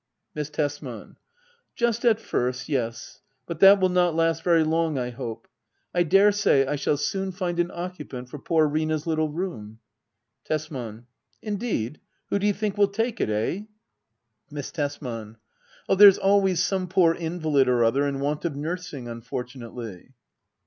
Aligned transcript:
Miss 0.33 0.49
Tesman. 0.49 1.15
Just 1.75 2.03
at 2.05 2.19
first, 2.19 2.67
yes. 2.67 3.21
But 3.45 3.59
that 3.59 3.79
will 3.79 3.87
not 3.89 4.15
last 4.15 4.41
very 4.41 4.63
long, 4.63 4.97
I 4.97 5.11
hope. 5.11 5.47
I 5.93 6.01
daresay 6.01 6.65
I 6.65 6.75
shall 6.75 6.97
soon 6.97 7.31
find 7.31 7.59
an 7.59 7.67
occu 7.67 8.09
pant 8.09 8.27
for 8.27 8.39
poor 8.39 8.65
Rina's 8.67 9.05
little 9.05 9.29
room. 9.29 9.77
Tesman. 10.43 11.05
Indeed? 11.43 11.99
Who 12.31 12.39
do 12.39 12.47
you 12.47 12.53
think 12.53 12.79
will 12.79 12.87
take 12.87 13.21
it? 13.21 13.29
Eh 13.29 13.65
> 14.05 14.49
Miss 14.49 14.71
Tesman. 14.71 15.35
Oh, 15.87 15.93
there's 15.93 16.17
always 16.17 16.63
some 16.63 16.87
poor 16.87 17.13
invalid 17.13 17.67
or 17.69 17.83
other 17.83 18.07
in 18.07 18.19
want 18.21 18.43
of 18.43 18.55
nursing, 18.55 19.07
unfortunately. 19.07 20.15